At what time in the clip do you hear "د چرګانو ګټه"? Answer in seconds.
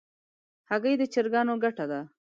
0.99-1.85